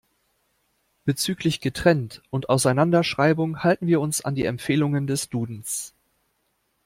[1.05, 5.93] Bezüglich Getrennt- und Auseinanderschreibung halten wir uns an die Empfehlungen des Dudens.